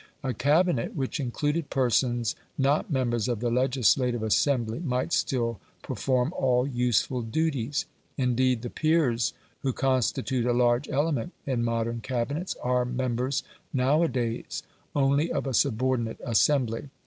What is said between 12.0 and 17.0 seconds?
Cabinets, are members, now a days, only of a subordinate assembly.